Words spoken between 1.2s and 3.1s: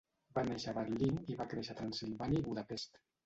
i va créixer a Transsilvània i Budapest.